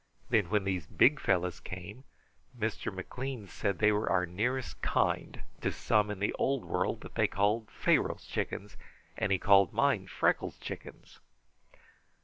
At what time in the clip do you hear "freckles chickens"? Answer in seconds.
10.07-11.19